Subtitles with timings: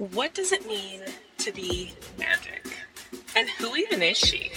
[0.00, 1.02] What does it mean
[1.36, 2.74] to be magic?
[3.36, 4.50] And who even is she?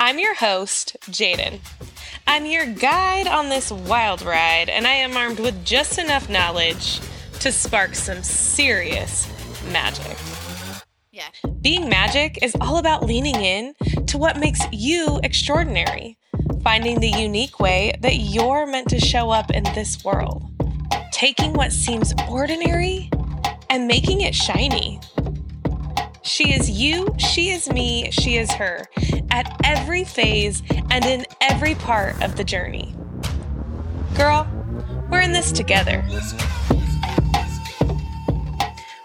[0.00, 1.60] I'm your host, Jadyn.
[2.26, 6.98] I'm your guide on this wild ride, and I am armed with just enough knowledge
[7.38, 9.28] to spark some serious
[9.70, 10.16] magic.
[11.12, 11.28] Yeah.
[11.60, 13.74] Being magic is all about leaning in
[14.06, 16.18] to what makes you extraordinary,
[16.64, 20.42] finding the unique way that you're meant to show up in this world,
[21.12, 23.08] taking what seems ordinary
[23.70, 25.00] and making it shiny.
[26.22, 28.86] She is you, she is me, she is her,
[29.30, 32.94] at every phase and in every part of the journey.
[34.16, 34.46] Girl,
[35.10, 36.04] we're in this together.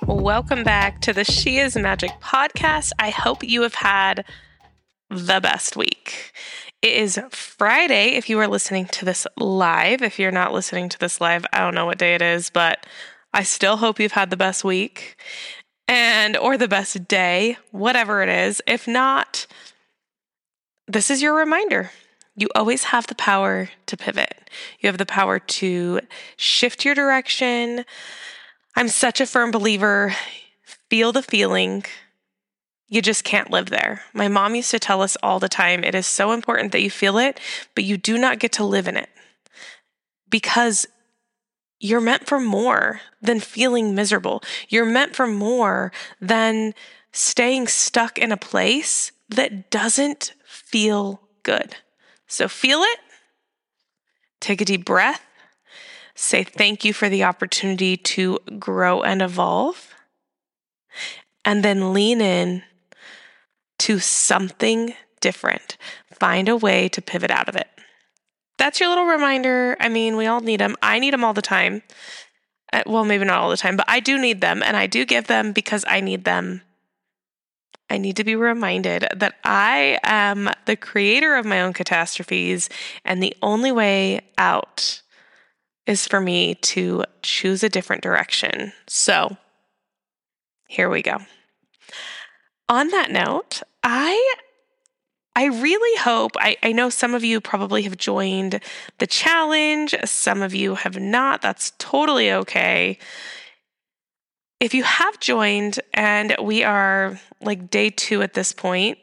[0.05, 2.91] Welcome back to the She is Magic podcast.
[2.99, 4.25] I hope you have had
[5.09, 6.33] the best week.
[6.81, 10.01] It is Friday if you are listening to this live.
[10.01, 12.85] If you're not listening to this live, I don't know what day it is, but
[13.33, 15.17] I still hope you've had the best week
[15.87, 18.61] and or the best day, whatever it is.
[18.67, 19.47] If not,
[20.87, 21.91] this is your reminder.
[22.35, 24.49] You always have the power to pivot.
[24.79, 26.01] You have the power to
[26.35, 27.85] shift your direction.
[28.75, 30.15] I'm such a firm believer.
[30.89, 31.83] Feel the feeling.
[32.87, 34.03] You just can't live there.
[34.13, 36.91] My mom used to tell us all the time it is so important that you
[36.91, 37.39] feel it,
[37.75, 39.09] but you do not get to live in it
[40.29, 40.85] because
[41.83, 44.41] you're meant for more than feeling miserable.
[44.69, 46.73] You're meant for more than
[47.11, 51.75] staying stuck in a place that doesn't feel good.
[52.25, 52.99] So feel it,
[54.39, 55.25] take a deep breath,
[56.15, 59.93] say thank you for the opportunity to grow and evolve,
[61.43, 62.63] and then lean in
[63.79, 65.75] to something different.
[66.13, 67.67] Find a way to pivot out of it
[68.57, 69.75] that's your little reminder.
[69.79, 70.75] I mean, we all need them.
[70.81, 71.83] I need them all the time.
[72.71, 75.05] Uh, well, maybe not all the time, but I do need them and I do
[75.05, 76.61] give them because I need them.
[77.89, 82.67] I need to be reminded that I am the creator of my own catastrophes,
[83.05, 85.03] and the only way out
[85.85, 88.73] is for me to choose a different direction.
[88.87, 89.37] So,
[90.67, 91.19] here we go.
[92.67, 94.35] On that note, I
[95.35, 98.59] I really hope, I, I know some of you probably have joined
[98.99, 101.41] the challenge, some of you have not.
[101.41, 102.99] That's totally okay.
[104.59, 108.99] If you have joined and we are like day two at this point,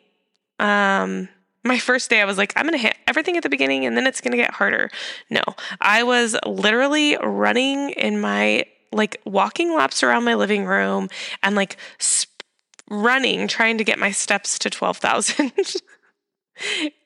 [0.61, 1.29] um,
[1.65, 3.97] my first day, I was like, I'm going to hit everything at the beginning and
[3.97, 4.89] then it's going to get harder.
[5.31, 5.43] No,
[5.81, 11.09] I was literally running in my, like, walking laps around my living room
[11.43, 11.77] and like
[12.89, 15.53] running, trying to get my steps to 12,000.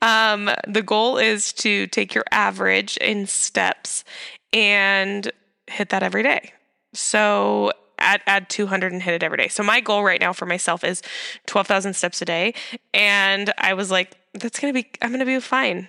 [0.03, 4.04] um, the goal is to take your average in steps
[4.53, 5.31] and
[5.66, 6.53] hit that every day.
[6.92, 9.48] So add add 200 and hit it every day.
[9.48, 11.03] So my goal right now for myself is
[11.47, 12.54] 12,000 steps a day
[12.93, 15.88] and I was like that's going to be I'm going to be fine.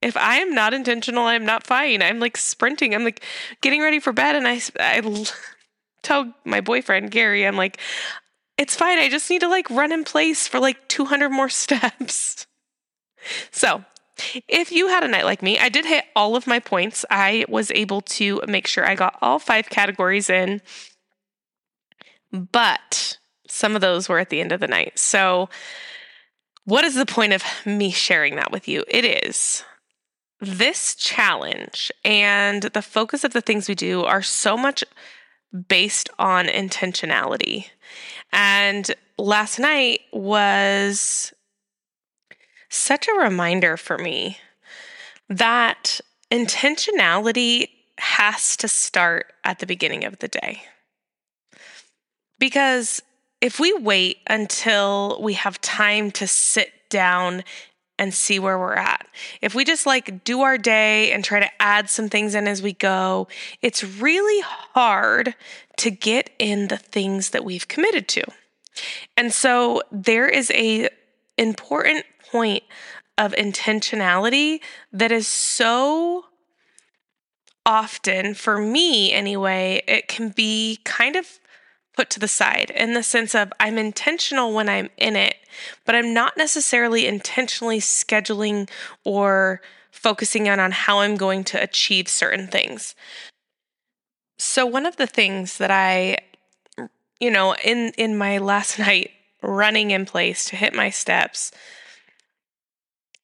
[0.00, 2.02] If I am not intentional, I'm not fine.
[2.02, 2.94] I'm like sprinting.
[2.94, 3.24] I'm like
[3.60, 5.24] getting ready for bed and I I
[6.02, 7.78] tell my boyfriend Gary I'm like
[8.56, 8.98] it's fine.
[8.98, 12.46] I just need to like run in place for like 200 more steps.
[13.50, 13.84] So,
[14.48, 17.04] if you had a night like me, I did hit all of my points.
[17.10, 20.60] I was able to make sure I got all five categories in,
[22.32, 24.98] but some of those were at the end of the night.
[24.98, 25.48] So,
[26.64, 28.84] what is the point of me sharing that with you?
[28.88, 29.64] It is
[30.40, 34.84] this challenge and the focus of the things we do are so much
[35.68, 37.66] based on intentionality.
[38.32, 41.32] And last night was
[42.68, 44.38] such a reminder for me
[45.28, 47.68] that intentionality
[47.98, 50.62] has to start at the beginning of the day.
[52.38, 53.02] Because
[53.40, 57.44] if we wait until we have time to sit down
[57.98, 59.06] and see where we're at.
[59.42, 62.62] If we just like do our day and try to add some things in as
[62.62, 63.26] we go,
[63.60, 64.40] it's really
[64.74, 65.34] hard
[65.78, 68.22] to get in the things that we've committed to.
[69.16, 70.88] And so there is a
[71.38, 72.64] important point
[73.16, 74.60] of intentionality
[74.92, 76.26] that is so
[77.64, 81.38] often, for me anyway, it can be kind of
[81.94, 85.34] put to the side in the sense of I'm intentional when I'm in it,
[85.84, 88.70] but I'm not necessarily intentionally scheduling
[89.04, 92.94] or focusing in on how I'm going to achieve certain things.
[94.38, 96.18] So one of the things that I
[97.20, 99.10] you know in in my last night
[99.42, 101.52] running in place to hit my steps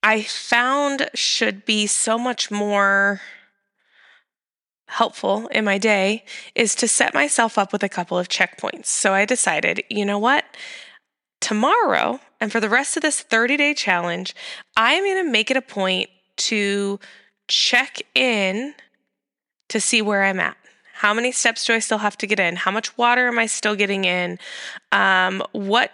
[0.04, 3.22] I found should be so much more
[4.86, 8.84] helpful in my day is to set myself up with a couple of checkpoints.
[8.86, 10.44] So I decided, you know what?
[11.40, 14.34] Tomorrow and for the rest of this 30 day challenge,
[14.76, 17.00] I'm going to make it a point to
[17.48, 18.74] check in
[19.70, 20.58] to see where I'm at.
[20.92, 22.56] How many steps do I still have to get in?
[22.56, 24.38] How much water am I still getting in?
[24.92, 25.92] Um, what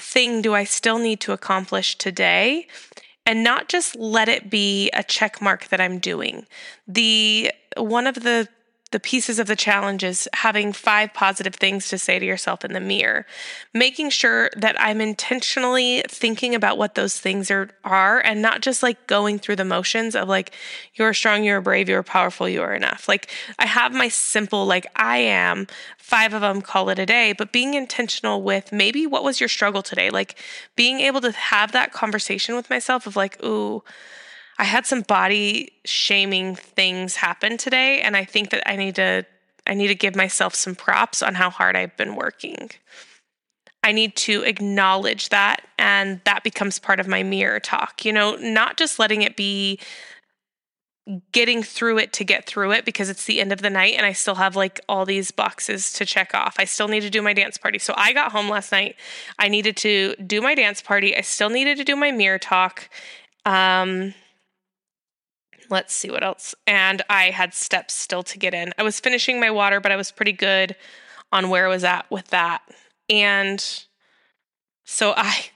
[0.00, 2.66] thing do I still need to accomplish today?
[3.26, 6.46] And not just let it be a check mark that I'm doing.
[6.88, 8.48] The one of the
[8.92, 12.72] the pieces of the challenge is having five positive things to say to yourself in
[12.72, 13.24] the mirror,
[13.72, 18.82] making sure that I'm intentionally thinking about what those things are, are and not just
[18.82, 20.52] like going through the motions of like,
[20.94, 23.08] you're strong, you're brave, you're powerful, you are enough.
[23.08, 27.32] Like, I have my simple, like, I am, five of them, call it a day,
[27.32, 30.10] but being intentional with maybe what was your struggle today?
[30.10, 30.36] Like,
[30.74, 33.84] being able to have that conversation with myself of like, ooh,
[34.60, 39.24] I had some body shaming things happen today and I think that I need to
[39.66, 42.70] I need to give myself some props on how hard I've been working.
[43.82, 48.04] I need to acknowledge that and that becomes part of my mirror talk.
[48.04, 49.80] You know, not just letting it be
[51.32, 54.04] getting through it to get through it because it's the end of the night and
[54.04, 56.56] I still have like all these boxes to check off.
[56.58, 57.78] I still need to do my dance party.
[57.78, 58.96] So I got home last night.
[59.38, 61.16] I needed to do my dance party.
[61.16, 62.90] I still needed to do my mirror talk.
[63.46, 64.12] Um
[65.70, 66.54] let's see what else.
[66.66, 68.72] And I had steps still to get in.
[68.76, 70.76] I was finishing my water, but I was pretty good
[71.32, 72.62] on where I was at with that.
[73.08, 73.64] And
[74.84, 75.46] so I,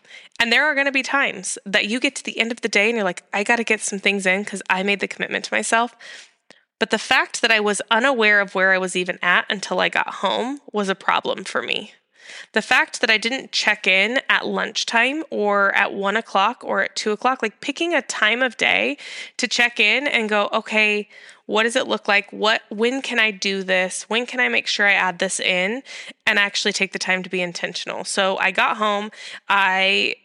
[0.40, 2.68] and there are going to be times that you get to the end of the
[2.68, 5.08] day and you're like, I got to get some things in because I made the
[5.08, 5.96] commitment to myself.
[6.80, 9.88] But the fact that I was unaware of where I was even at until I
[9.88, 11.92] got home was a problem for me.
[12.52, 16.96] The fact that I didn't check in at lunchtime or at one o'clock or at
[16.96, 18.96] two o'clock, like picking a time of day
[19.36, 21.08] to check in and go, okay,
[21.46, 22.32] what does it look like?
[22.32, 24.04] What, when can I do this?
[24.08, 25.82] When can I make sure I add this in
[26.26, 28.04] and actually take the time to be intentional?
[28.04, 29.10] So I got home,
[29.48, 30.16] I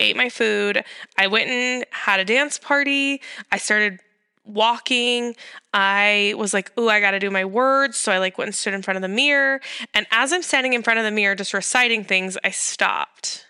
[0.00, 0.84] ate my food,
[1.18, 3.20] I went and had a dance party,
[3.52, 4.00] I started
[4.48, 5.36] walking.
[5.72, 8.54] I was like, "Ooh, I got to do my words." So I like went and
[8.54, 9.60] stood in front of the mirror,
[9.94, 13.46] and as I'm standing in front of the mirror just reciting things, I stopped.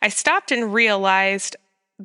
[0.00, 1.56] I stopped and realized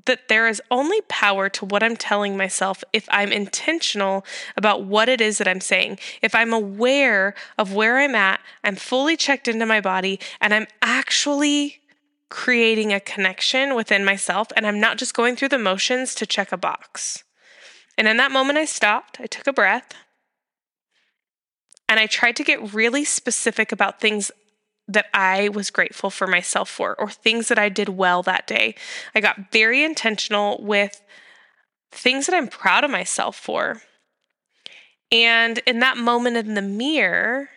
[0.05, 5.09] that there is only power to what I'm telling myself if I'm intentional about what
[5.09, 5.97] it is that I'm saying.
[6.21, 10.67] If I'm aware of where I'm at, I'm fully checked into my body, and I'm
[10.81, 11.81] actually
[12.29, 16.51] creating a connection within myself, and I'm not just going through the motions to check
[16.51, 17.23] a box.
[17.97, 19.93] And in that moment, I stopped, I took a breath,
[21.89, 24.31] and I tried to get really specific about things
[24.87, 28.75] that I was grateful for myself for or things that I did well that day.
[29.13, 31.01] I got very intentional with
[31.91, 33.81] things that I'm proud of myself for.
[35.11, 37.49] And in that moment in the mirror,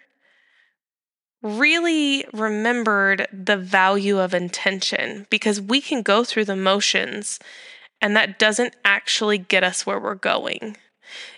[1.43, 7.39] really remembered the value of intention because we can go through the motions
[8.01, 10.77] and that doesn't actually get us where we're going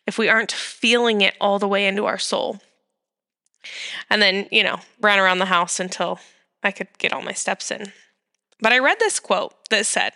[0.06, 2.60] if we aren't feeling it all the way into our soul.
[4.10, 6.18] And then, you know, ran around the house until
[6.62, 7.92] I could get all my steps in.
[8.60, 10.12] But I read this quote that said,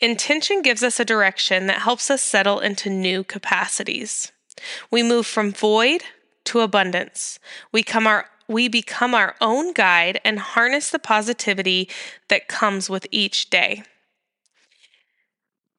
[0.00, 4.32] Intention gives us a direction that helps us settle into new capacities.
[4.90, 6.02] We move from void
[6.44, 7.38] to abundance.
[7.72, 11.88] We come our we become our own guide and harness the positivity
[12.28, 13.84] that comes with each day.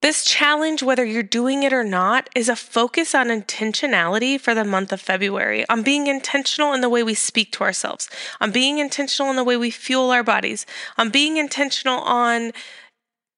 [0.01, 4.65] This challenge, whether you're doing it or not, is a focus on intentionality for the
[4.65, 8.79] month of February, on being intentional in the way we speak to ourselves, on being
[8.79, 10.65] intentional in the way we fuel our bodies,
[10.97, 12.51] on being intentional on,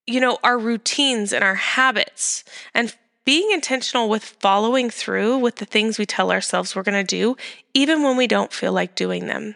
[0.08, 5.66] you know, our routines and our habits, and being intentional with following through with the
[5.66, 7.36] things we tell ourselves we're going to do,
[7.74, 9.56] even when we don't feel like doing them.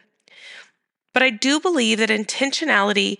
[1.13, 3.17] But I do believe that intentionality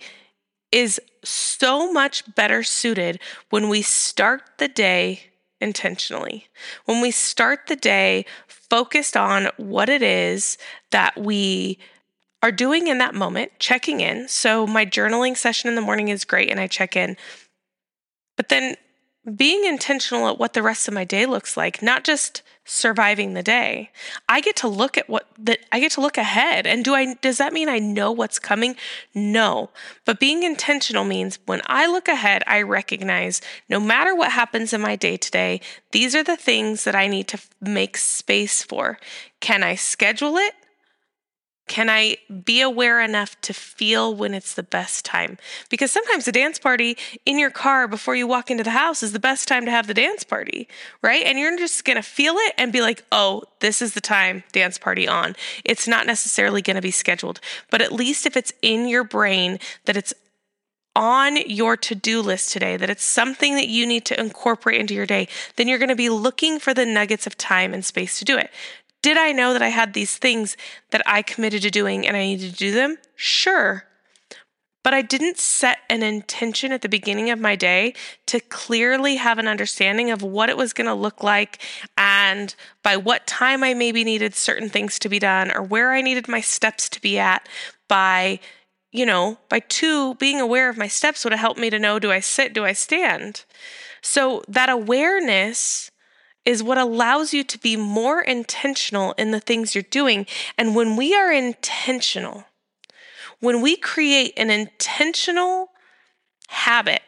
[0.70, 3.20] is so much better suited
[3.50, 5.22] when we start the day
[5.60, 6.48] intentionally.
[6.84, 10.58] When we start the day focused on what it is
[10.90, 11.78] that we
[12.42, 14.28] are doing in that moment, checking in.
[14.28, 17.16] So, my journaling session in the morning is great and I check in.
[18.36, 18.76] But then
[19.36, 23.42] being intentional at what the rest of my day looks like, not just surviving the
[23.42, 23.90] day.
[24.28, 26.66] I get to look at what that I get to look ahead.
[26.66, 28.76] And do I does that mean I know what's coming?
[29.14, 29.70] No.
[30.04, 34.80] But being intentional means when I look ahead, I recognize no matter what happens in
[34.80, 35.60] my day today,
[35.92, 38.98] these are the things that I need to make space for.
[39.40, 40.54] Can I schedule it?
[41.68, 45.38] Can I be aware enough to feel when it's the best time?
[45.68, 49.12] Because sometimes a dance party in your car before you walk into the house is
[49.12, 50.66] the best time to have the dance party,
[51.02, 51.24] right?
[51.24, 54.42] And you're just going to feel it and be like, oh, this is the time,
[54.52, 55.36] dance party on.
[55.64, 59.58] It's not necessarily going to be scheduled, but at least if it's in your brain
[59.84, 60.14] that it's
[60.96, 64.94] on your to do list today, that it's something that you need to incorporate into
[64.94, 68.18] your day, then you're going to be looking for the nuggets of time and space
[68.18, 68.50] to do it.
[69.08, 70.54] Did I know that I had these things
[70.90, 72.98] that I committed to doing and I needed to do them?
[73.16, 73.84] Sure.
[74.84, 77.94] But I didn't set an intention at the beginning of my day
[78.26, 81.58] to clearly have an understanding of what it was going to look like
[81.96, 86.02] and by what time I maybe needed certain things to be done or where I
[86.02, 87.48] needed my steps to be at
[87.88, 88.40] by,
[88.92, 91.98] you know, by two, being aware of my steps would have helped me to know
[91.98, 93.46] do I sit, do I stand?
[94.02, 95.90] So that awareness
[96.48, 100.26] is what allows you to be more intentional in the things you're doing.
[100.56, 102.46] And when we are intentional,
[103.38, 105.68] when we create an intentional
[106.48, 107.02] habit,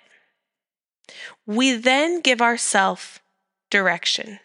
[1.46, 3.20] we then give ourselves
[3.70, 4.40] direction.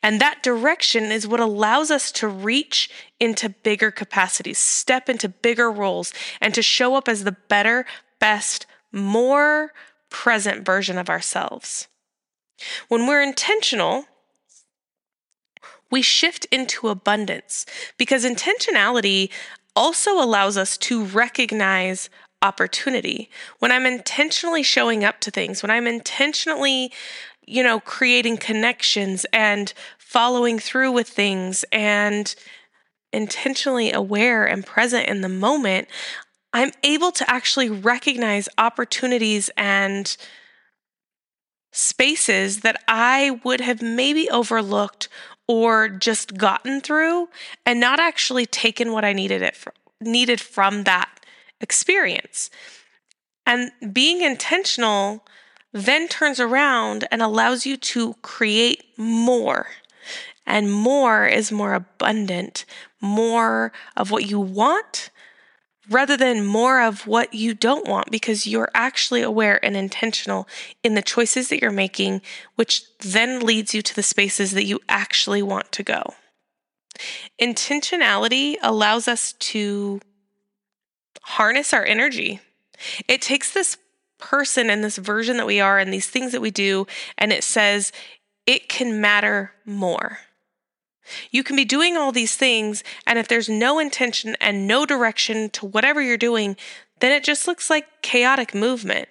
[0.00, 5.72] And that direction is what allows us to reach into bigger capacities, step into bigger
[5.72, 7.84] roles, and to show up as the better,
[8.20, 9.72] best, more
[10.08, 11.88] present version of ourselves.
[12.86, 14.04] When we're intentional,
[15.90, 17.66] we shift into abundance
[17.96, 19.30] because intentionality
[19.76, 22.10] also allows us to recognize
[22.42, 23.30] opportunity.
[23.58, 26.92] When I'm intentionally showing up to things, when I'm intentionally,
[27.46, 32.34] you know, creating connections and following through with things and
[33.12, 35.88] intentionally aware and present in the moment,
[36.52, 40.16] I'm able to actually recognize opportunities and
[41.72, 45.08] spaces that I would have maybe overlooked
[45.50, 47.28] or just gotten through
[47.66, 49.56] and not actually taken what I needed it
[50.00, 51.10] needed from that
[51.60, 52.50] experience.
[53.44, 55.26] And being intentional
[55.72, 59.66] then turns around and allows you to create more.
[60.46, 62.64] And more is more abundant,
[63.00, 65.10] more of what you want
[65.88, 70.46] rather than more of what you don't want because you're actually aware and intentional
[70.82, 72.20] in the choices that you're making,
[72.56, 76.14] which then leads you to the spaces that you actually want to go.
[77.40, 80.00] Intentionality allows us to
[81.22, 82.40] harness our energy.
[83.08, 83.78] It takes this
[84.18, 87.42] person and this version that we are and these things that we do, and it
[87.42, 87.92] says
[88.46, 90.18] it can matter more.
[91.30, 95.50] You can be doing all these things, and if there's no intention and no direction
[95.50, 96.56] to whatever you're doing,
[97.00, 99.08] then it just looks like chaotic movement.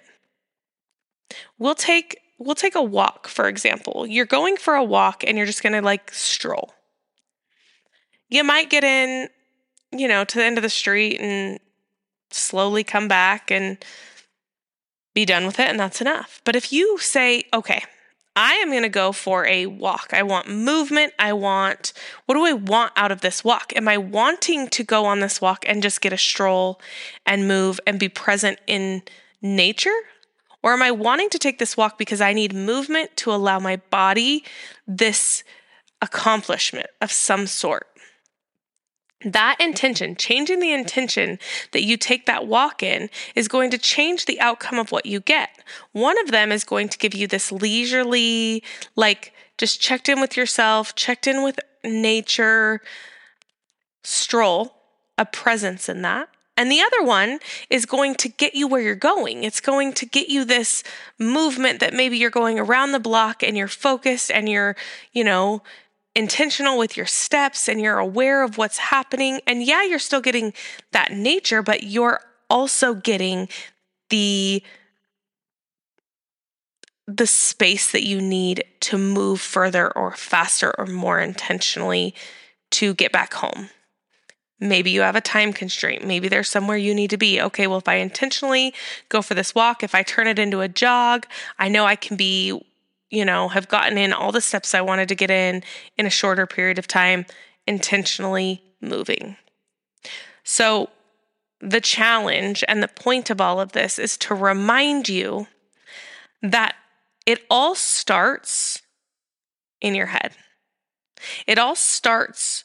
[1.58, 4.06] We'll take we'll take a walk for example.
[4.06, 6.72] You're going for a walk and you're just going to like stroll.
[8.28, 9.28] You might get in,
[9.92, 11.58] you know, to the end of the street and
[12.30, 13.76] slowly come back and
[15.14, 16.40] be done with it and that's enough.
[16.44, 17.82] But if you say, okay,
[18.36, 20.10] I am going to go for a walk.
[20.12, 21.12] I want movement.
[21.18, 21.92] I want,
[22.26, 23.72] what do I want out of this walk?
[23.74, 26.80] Am I wanting to go on this walk and just get a stroll
[27.26, 29.02] and move and be present in
[29.42, 29.96] nature?
[30.62, 33.76] Or am I wanting to take this walk because I need movement to allow my
[33.90, 34.44] body
[34.86, 35.42] this
[36.00, 37.86] accomplishment of some sort?
[39.24, 41.38] That intention, changing the intention
[41.72, 45.20] that you take that walk in, is going to change the outcome of what you
[45.20, 45.50] get.
[45.92, 48.62] One of them is going to give you this leisurely,
[48.96, 52.80] like just checked in with yourself, checked in with nature
[54.02, 54.74] stroll,
[55.18, 56.28] a presence in that.
[56.56, 57.38] And the other one
[57.70, 59.44] is going to get you where you're going.
[59.44, 60.82] It's going to get you this
[61.18, 64.76] movement that maybe you're going around the block and you're focused and you're,
[65.12, 65.62] you know,
[66.14, 69.40] intentional with your steps and you're aware of what's happening.
[69.46, 70.52] And yeah, you're still getting
[70.92, 73.48] that nature, but you're also getting
[74.08, 74.62] the
[77.06, 82.14] the space that you need to move further or faster or more intentionally
[82.70, 83.68] to get back home.
[84.60, 86.06] Maybe you have a time constraint.
[86.06, 87.40] Maybe there's somewhere you need to be.
[87.40, 88.74] Okay, well, if I intentionally
[89.08, 91.26] go for this walk, if I turn it into a jog,
[91.58, 92.60] I know I can be
[93.10, 95.62] you know, have gotten in all the steps I wanted to get in
[95.98, 97.26] in a shorter period of time,
[97.66, 99.36] intentionally moving.
[100.44, 100.90] So,
[101.60, 105.46] the challenge and the point of all of this is to remind you
[106.40, 106.74] that
[107.26, 108.80] it all starts
[109.80, 110.32] in your head.
[111.46, 112.64] It all starts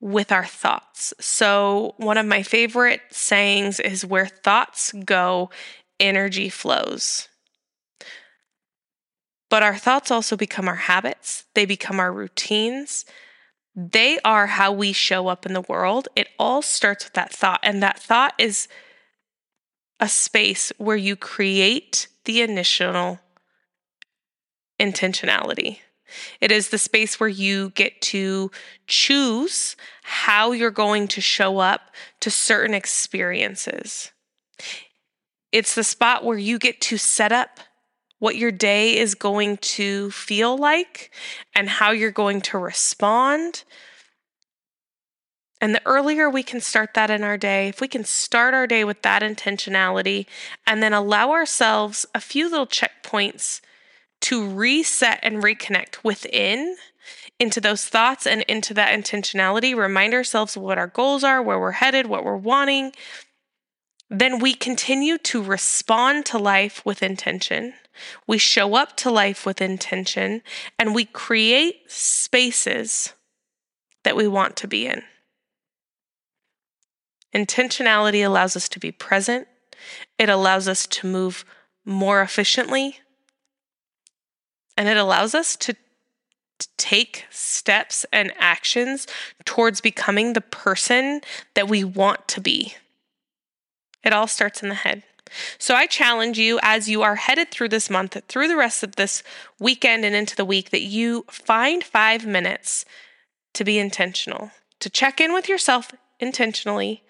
[0.00, 1.14] with our thoughts.
[1.20, 5.50] So, one of my favorite sayings is where thoughts go,
[6.00, 7.28] energy flows.
[9.48, 13.04] But our thoughts also become our habits, they become our routines,
[13.78, 16.08] They are how we show up in the world.
[16.16, 17.60] It all starts with that thought.
[17.62, 18.68] And that thought is
[20.00, 23.20] a space where you create the initial
[24.80, 25.80] intentionality.
[26.40, 28.50] It is the space where you get to
[28.86, 34.10] choose how you're going to show up to certain experiences.
[35.52, 37.60] It's the spot where you get to set up
[38.18, 41.10] what your day is going to feel like
[41.54, 43.64] and how you're going to respond.
[45.60, 48.66] And the earlier we can start that in our day, if we can start our
[48.66, 50.26] day with that intentionality
[50.66, 53.60] and then allow ourselves a few little checkpoints
[54.22, 56.76] to reset and reconnect within
[57.38, 61.72] into those thoughts and into that intentionality, remind ourselves what our goals are, where we're
[61.72, 62.92] headed, what we're wanting,
[64.08, 67.74] then we continue to respond to life with intention.
[68.26, 70.42] We show up to life with intention
[70.78, 73.14] and we create spaces
[74.04, 75.02] that we want to be in.
[77.34, 79.48] Intentionality allows us to be present,
[80.18, 81.44] it allows us to move
[81.84, 83.00] more efficiently,
[84.76, 85.74] and it allows us to,
[86.78, 89.06] take steps and actions
[89.44, 91.20] towards becoming the person
[91.54, 92.74] that we want to be.
[94.06, 95.02] It all starts in the head.
[95.58, 98.94] So I challenge you as you are headed through this month, through the rest of
[98.94, 99.24] this
[99.58, 102.84] weekend and into the week, that you find five minutes
[103.54, 107.02] to be intentional, to check in with yourself intentionally.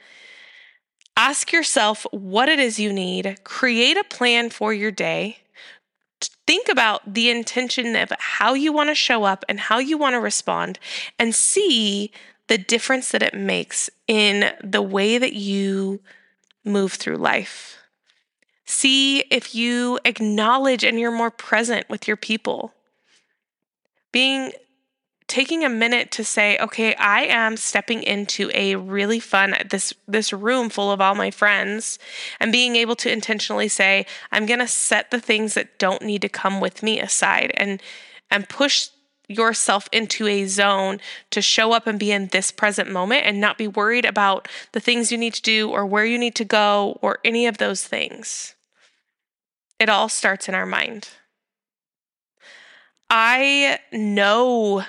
[1.18, 5.38] Ask yourself what it is you need, create a plan for your day,
[6.46, 10.14] think about the intention of how you want to show up and how you want
[10.14, 10.78] to respond
[11.18, 12.10] and see
[12.48, 16.00] the difference that it makes in the way that you
[16.66, 17.78] move through life.
[18.64, 22.74] See if you acknowledge and you're more present with your people.
[24.12, 24.52] Being
[25.28, 30.32] taking a minute to say, okay, I am stepping into a really fun this this
[30.32, 31.98] room full of all my friends
[32.38, 36.22] and being able to intentionally say, I'm going to set the things that don't need
[36.22, 37.82] to come with me aside and
[38.30, 38.88] and push
[39.28, 43.58] yourself into a zone to show up and be in this present moment and not
[43.58, 46.98] be worried about the things you need to do or where you need to go
[47.02, 48.54] or any of those things.
[49.78, 51.08] It all starts in our mind.
[53.10, 54.84] I know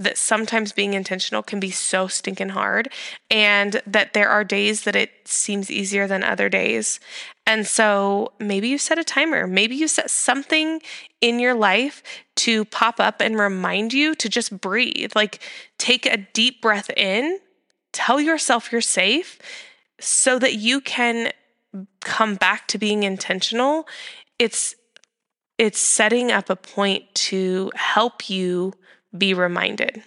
[0.00, 2.88] that sometimes being intentional can be so stinking hard
[3.30, 6.98] and that there are days that it seems easier than other days.
[7.46, 10.80] And so maybe you set a timer, maybe you set something
[11.20, 12.02] in your life
[12.36, 15.12] to pop up and remind you to just breathe.
[15.14, 15.40] Like
[15.76, 17.38] take a deep breath in,
[17.92, 19.38] tell yourself you're safe
[20.00, 21.30] so that you can
[22.00, 23.86] come back to being intentional.
[24.38, 24.74] It's
[25.58, 28.72] it's setting up a point to help you
[29.16, 30.02] be reminded.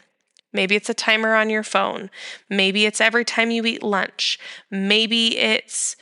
[0.54, 2.12] Maybe it's a timer on your phone.
[2.50, 4.40] Maybe it's every time you eat lunch.
[4.70, 5.96] Maybe it's,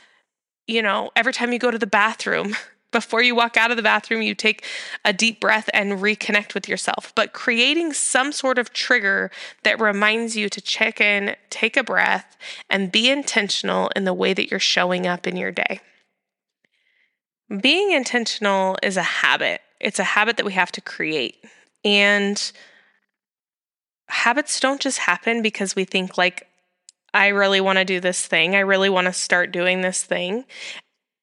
[0.66, 2.54] you know, every time you go to the bathroom.
[2.92, 4.66] Before you walk out of the bathroom, you take
[5.02, 7.10] a deep breath and reconnect with yourself.
[7.14, 9.30] But creating some sort of trigger
[9.62, 12.36] that reminds you to check in, take a breath,
[12.68, 15.80] and be intentional in the way that you're showing up in your day.
[17.62, 21.42] Being intentional is a habit, it's a habit that we have to create.
[21.86, 22.52] And
[24.12, 26.46] habits don't just happen because we think like
[27.14, 28.54] I really want to do this thing.
[28.54, 30.44] I really want to start doing this thing.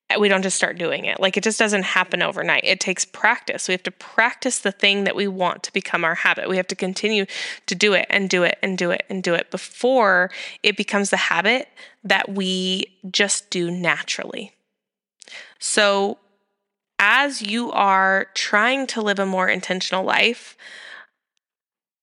[0.09, 1.19] Uh, we don't just start doing it.
[1.19, 2.63] Like it just doesn't happen overnight.
[2.63, 3.67] It takes practice.
[3.67, 6.49] We have to practice the thing that we want to become our habit.
[6.49, 7.25] We have to continue
[7.67, 10.31] to do it and do it and do it and do it before
[10.63, 11.67] it becomes the habit
[12.03, 14.53] that we just do naturally.
[15.59, 16.17] So,
[17.01, 20.57] as you are trying to live a more intentional life,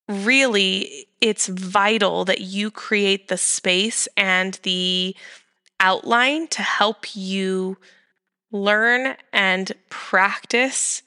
[0.09, 5.16] really it's vital that you create the space and the
[5.81, 7.77] outline to help you
[8.53, 11.03] learn and practice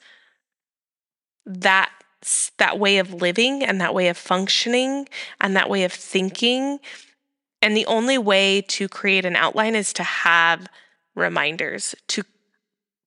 [1.46, 1.90] that
[2.58, 5.08] that way of living and that way of functioning
[5.40, 6.78] and that way of thinking.
[7.62, 10.66] And the only way to create an outline is to have
[11.14, 12.24] reminders to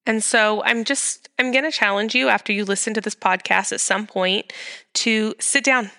[0.05, 3.71] and so I'm just, I'm going to challenge you after you listen to this podcast
[3.71, 4.51] at some point
[4.95, 5.91] to sit down.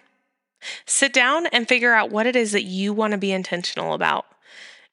[0.86, 4.26] Sit down and figure out what it is that you want to be intentional about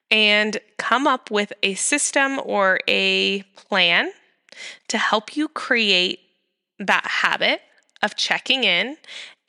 [0.09, 4.11] and come up with a system or a plan
[4.89, 6.19] to help you create
[6.79, 7.61] that habit
[8.01, 8.97] of checking in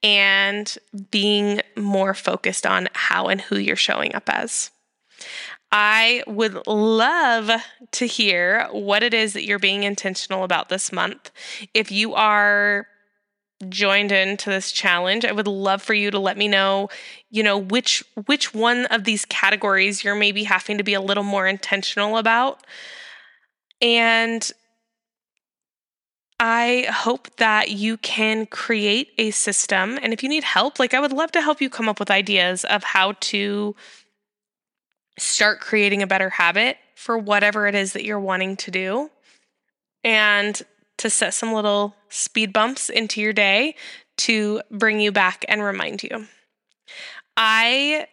[0.03, 0.79] and
[1.11, 4.71] being more focused on how and who you're showing up as.
[5.73, 7.51] I would love
[7.93, 11.31] to hear what it is that you're being intentional about this month.
[11.73, 12.87] If you are
[13.69, 15.25] joined into this challenge.
[15.25, 16.89] I would love for you to let me know,
[17.31, 21.23] you know, which which one of these categories you're maybe having to be a little
[21.23, 22.65] more intentional about.
[23.81, 24.51] And
[26.41, 29.99] I hope that you can create a system.
[30.03, 32.11] And if you need help, like I would love to help you come up with
[32.11, 33.77] ideas of how to
[35.19, 39.11] start creating a better habit for whatever it is that you're wanting to do.
[40.05, 40.61] And
[40.99, 43.75] to set some little speed bumps into your day
[44.19, 46.27] to bring you back and remind you.
[47.37, 48.07] I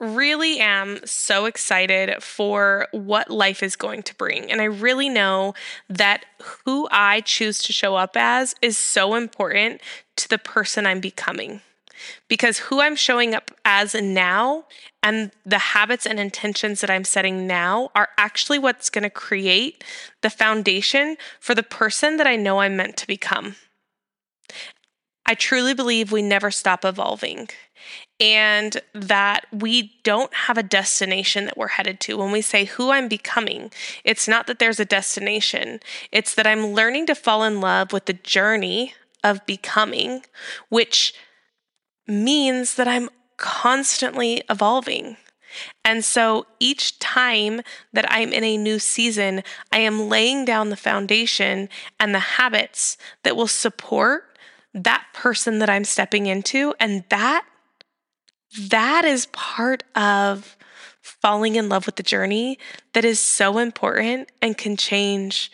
[0.00, 4.50] really am so excited for what life is going to bring.
[4.50, 5.54] And I really know
[5.88, 6.24] that
[6.64, 9.80] who I choose to show up as is so important
[10.16, 11.62] to the person I'm becoming.
[12.28, 14.64] Because who I'm showing up as now
[15.02, 19.84] and the habits and intentions that I'm setting now are actually what's going to create
[20.22, 23.56] the foundation for the person that I know I'm meant to become.
[25.26, 27.50] I truly believe we never stop evolving
[28.20, 32.16] and that we don't have a destination that we're headed to.
[32.16, 33.70] When we say who I'm becoming,
[34.04, 35.80] it's not that there's a destination,
[36.10, 40.22] it's that I'm learning to fall in love with the journey of becoming,
[40.68, 41.14] which
[42.08, 45.16] means that I'm constantly evolving.
[45.84, 49.42] And so each time that I'm in a new season,
[49.72, 51.68] I am laying down the foundation
[51.98, 54.38] and the habits that will support
[54.74, 56.74] that person that I'm stepping into.
[56.78, 57.46] And that,
[58.68, 60.56] that is part of
[61.00, 62.58] falling in love with the journey
[62.92, 65.50] that is so important and can change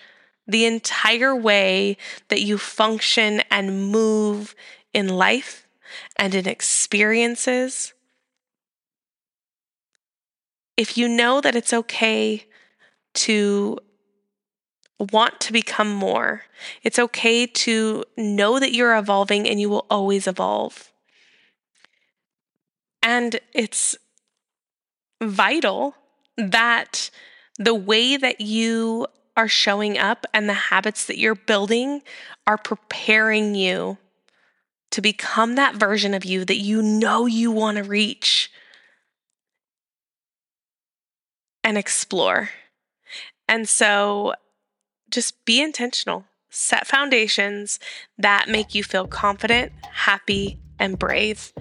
[0.47, 1.97] the entire way
[2.29, 4.55] that you function and move
[4.93, 5.64] in life
[6.17, 7.93] and in experiences.
[10.77, 12.47] If you know that it's okay
[13.15, 13.79] to
[14.99, 16.43] want to become more,
[16.83, 20.93] it's okay to know that you're evolving and you will always evolve.
[23.03, 23.97] And it's
[25.23, 25.95] vital
[26.37, 27.11] that
[27.59, 32.03] the way that you are showing up and the habits that you're building
[32.47, 33.99] are preparing you
[34.95, 38.49] to become that version of you that you know you want to reach
[41.65, 42.51] and explore.
[43.49, 44.35] And so
[45.11, 47.81] just be intentional, set foundations
[48.17, 51.53] that make you feel confident, happy, and brave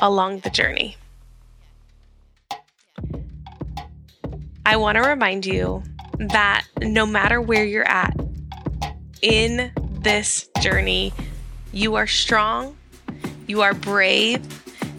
[0.00, 0.96] along the journey.
[4.64, 5.82] I want to remind you
[6.18, 8.18] that no matter where you're at
[9.20, 11.12] in this journey,
[11.76, 12.74] you are strong,
[13.46, 14.40] you are brave,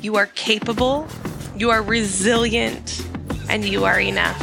[0.04, 1.08] you are capable,
[1.56, 3.04] you are resilient,
[3.50, 4.40] and you are enough.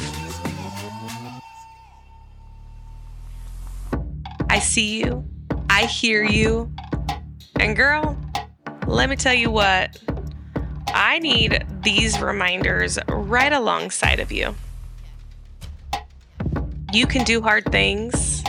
[4.50, 5.24] I see you,
[5.70, 6.74] I hear you,
[7.60, 8.18] and girl,
[8.88, 9.96] let me tell you what,
[10.88, 14.56] I need these reminders right alongside of you.
[16.92, 18.42] You can do hard things,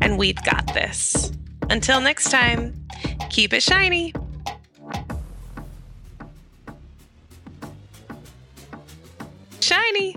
[0.00, 1.30] and we've got this.
[1.68, 2.79] Until next time.
[3.30, 4.12] Keep it shiny.
[9.60, 10.16] Shiny.